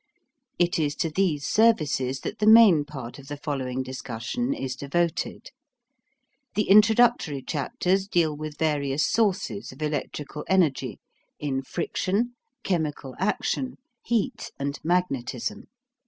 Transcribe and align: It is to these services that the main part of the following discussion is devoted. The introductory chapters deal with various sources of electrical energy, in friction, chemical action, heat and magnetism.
It 0.57 0.79
is 0.79 0.95
to 0.95 1.11
these 1.11 1.45
services 1.45 2.21
that 2.21 2.39
the 2.39 2.47
main 2.47 2.85
part 2.85 3.19
of 3.19 3.27
the 3.27 3.37
following 3.37 3.83
discussion 3.83 4.51
is 4.51 4.75
devoted. 4.75 5.51
The 6.55 6.67
introductory 6.71 7.43
chapters 7.43 8.07
deal 8.07 8.35
with 8.35 8.57
various 8.57 9.05
sources 9.05 9.71
of 9.71 9.83
electrical 9.83 10.43
energy, 10.47 10.99
in 11.39 11.61
friction, 11.61 12.33
chemical 12.63 13.13
action, 13.19 13.77
heat 14.03 14.49
and 14.57 14.79
magnetism. 14.83 15.65